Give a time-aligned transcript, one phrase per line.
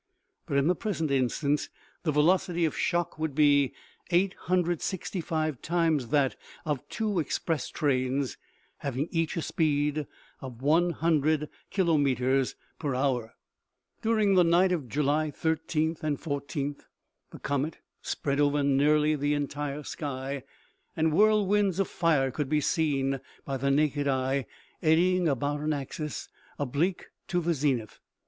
[0.47, 1.69] But in the present instance
[2.01, 3.71] the velocity of shock would be
[4.09, 6.35] 865 times that
[6.65, 8.35] of two express trains
[8.77, 10.07] having each a speed
[10.39, 13.35] of one hundred kilometers per hour.
[14.01, 14.09] OMEGA.
[14.09, 16.77] 167 During the night of July 13 14,
[17.29, 20.41] the comet spread over nearly the entire sky,
[20.95, 24.47] and whirlwinds of fire could be seen by the naked eye,
[24.81, 26.27] eddying about an axis
[26.57, 27.99] oblique to the zenith.